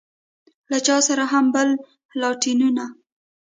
[0.71, 1.69] له چا سره هم بل
[2.21, 2.85] لاټينونه.